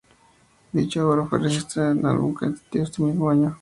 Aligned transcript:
Dicha 0.71 1.05
obra 1.05 1.27
fue 1.27 1.37
registrada 1.37 1.91
en 1.91 1.99
un 1.99 2.05
álbum 2.07 2.33
que 2.35 2.45
se 2.47 2.51
editó 2.53 2.79
ese 2.79 3.03
mismo 3.03 3.29
año. 3.29 3.59